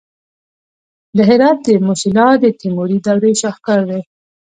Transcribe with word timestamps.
د 1.15 1.17
هرات 1.29 1.57
د 1.67 1.69
موسیلا 1.87 2.29
د 2.43 2.45
تیموري 2.59 2.97
دورې 3.05 3.31
شاهکار 3.41 3.81
دی 3.89 4.01